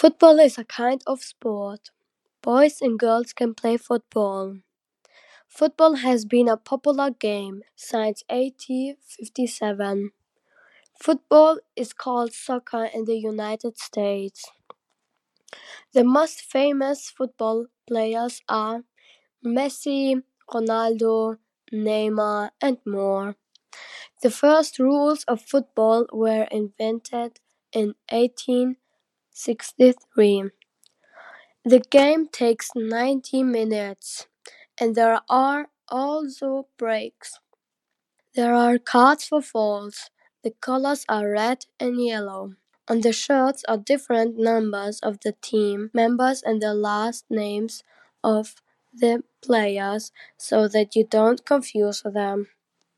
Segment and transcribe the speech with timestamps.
[0.00, 1.90] Football is a kind of sport.
[2.42, 4.56] Boys and girls can play football.
[5.48, 10.10] Football has been a popular game since 1857.
[11.00, 14.50] Football is called soccer in the United States.
[15.94, 18.84] The most famous football players are
[19.44, 21.38] Messi, Ronaldo,
[21.72, 23.36] Neymar, and more.
[24.22, 27.40] The first rules of football were invented
[27.72, 27.94] in
[29.34, 30.50] 1863.
[31.64, 34.28] The game takes 90 minutes,
[34.78, 37.40] and there are also breaks.
[38.34, 40.10] There are cards for fouls.
[40.42, 42.52] The colors are red and yellow.
[42.86, 47.82] On the shirts are different numbers of the team members and the last names
[48.22, 48.56] of
[48.92, 52.48] the players so that you don't confuse them.